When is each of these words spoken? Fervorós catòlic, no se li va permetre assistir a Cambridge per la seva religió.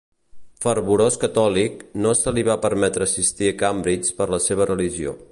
Fervorós 0.63 1.17
catòlic, 1.23 1.83
no 2.05 2.13
se 2.21 2.33
li 2.37 2.43
va 2.47 2.55
permetre 2.63 3.07
assistir 3.09 3.51
a 3.51 3.57
Cambridge 3.61 4.15
per 4.23 4.29
la 4.37 4.41
seva 4.47 4.67
religió. 4.71 5.15